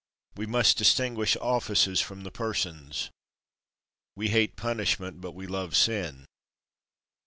We 0.35 0.47
must 0.47 0.79
distinguish 0.79 1.37
offices 1.39 2.01
from 2.01 2.23
the 2.23 2.31
persons. 2.31 3.11
We 4.15 4.29
hate 4.29 4.55
punishment, 4.55 5.21
but 5.21 5.33
we 5.35 5.45
love 5.45 5.77
sin. 5.77 6.25